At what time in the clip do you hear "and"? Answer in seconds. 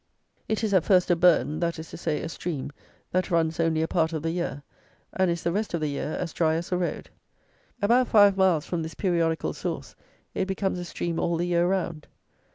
5.13-5.29